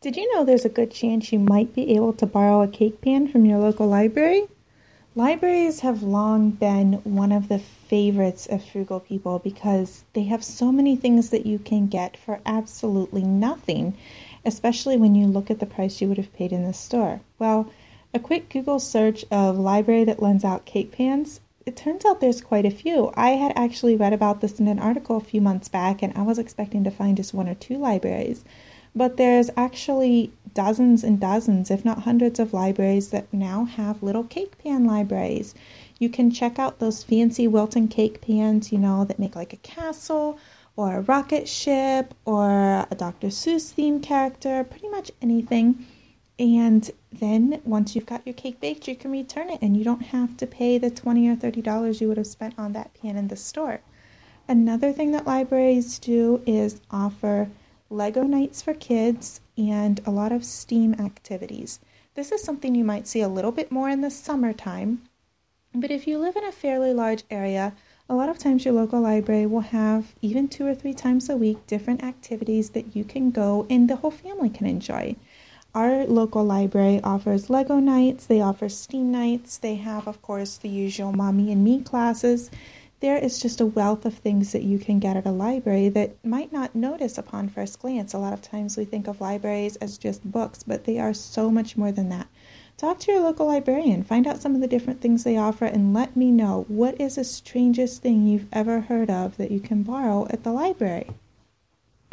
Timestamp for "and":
26.02-26.16, 31.04-31.20, 46.38-46.88, 49.60-49.76, 59.56-60.00, 73.70-73.88, 81.52-81.64, 95.64-95.94